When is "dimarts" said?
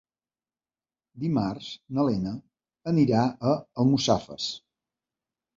1.23-1.67